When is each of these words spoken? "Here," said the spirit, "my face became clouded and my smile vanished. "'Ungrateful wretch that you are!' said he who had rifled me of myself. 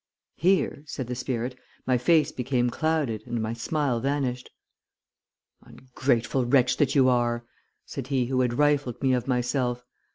"Here," 0.37 0.81
said 0.87 1.05
the 1.05 1.13
spirit, 1.13 1.55
"my 1.85 1.95
face 1.99 2.31
became 2.31 2.71
clouded 2.71 3.21
and 3.27 3.39
my 3.39 3.53
smile 3.53 3.99
vanished. 3.99 4.49
"'Ungrateful 5.61 6.43
wretch 6.47 6.77
that 6.77 6.95
you 6.95 7.07
are!' 7.07 7.43
said 7.85 8.07
he 8.07 8.25
who 8.25 8.41
had 8.41 8.55
rifled 8.57 8.99
me 9.03 9.13
of 9.13 9.27
myself. 9.27 9.85